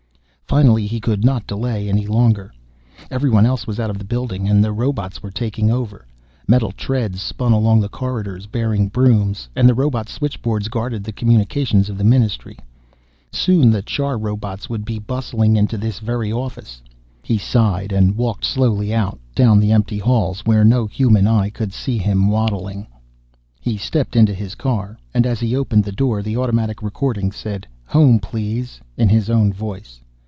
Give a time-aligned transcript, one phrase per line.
[0.51, 2.51] Finally, he could not delay any longer.
[3.09, 6.05] Everyone else was out of the building, and the robots were taking over.
[6.45, 11.87] Metal treads spun along the corridors, bearing brooms, and the robot switchboards guarded the communications
[11.87, 12.59] of the Ministry.
[13.31, 16.81] Soon the char robots would be bustling into this very office.
[17.23, 21.71] He sighed and walked slowly out, down the empty halls where no human eye could
[21.71, 22.87] see him waddling.
[23.61, 27.65] He stepped into his car, and as he opened the door the automatic recording said
[27.85, 30.01] "Home, please," in his own voice.